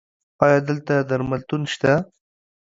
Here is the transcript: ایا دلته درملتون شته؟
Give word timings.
ایا 0.43 0.59
دلته 0.67 0.95
درملتون 1.09 1.61
شته؟ 1.73 1.93